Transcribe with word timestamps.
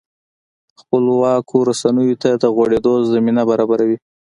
خپلواکو 0.81 1.57
رسنیو 1.69 2.19
ته 2.23 2.29
د 2.41 2.43
غوړېدو 2.55 2.93
زمینه 3.13 3.41
برابروي. 3.49 3.97